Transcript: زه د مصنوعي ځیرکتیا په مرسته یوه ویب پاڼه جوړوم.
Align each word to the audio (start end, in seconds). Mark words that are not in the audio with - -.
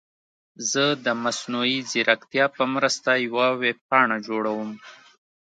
زه 0.71 0.83
د 1.05 1.07
مصنوعي 1.23 1.79
ځیرکتیا 1.91 2.45
په 2.57 2.63
مرسته 2.73 3.09
یوه 3.27 3.47
ویب 3.61 3.79
پاڼه 3.89 4.17
جوړوم. 4.27 4.69